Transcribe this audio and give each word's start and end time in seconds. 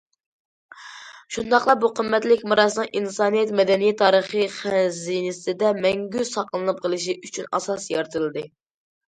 شۇنداقلا، 1.35 1.75
بۇ 1.83 1.91
قىممەتلىك 1.99 2.41
مىراسنىڭ 2.53 2.89
ئىنسانىيەت 3.01 3.53
مەدەنىيەت 3.59 4.01
تارىخى 4.01 4.47
خەزىنىسىدە 4.55 5.71
مەڭگۈ 5.85 6.27
ساقلىنىپ 6.33 6.83
قېلىشى 6.89 7.17
ئۈچۈن 7.21 7.53
ئاساس 7.61 7.89
يارىتىلدى. 7.95 8.47